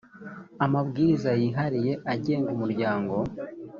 amabwiriza 0.65 1.31
yihariye 1.41 1.93
agenga 2.13 2.49
umuryango 2.55 3.15